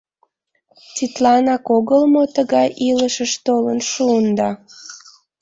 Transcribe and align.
Тидланак 0.95 1.65
огыл 1.77 2.01
мо 2.13 2.23
тыгай 2.35 2.69
илышыш 2.89 3.31
толын 3.45 3.79
шуында? 3.91 4.51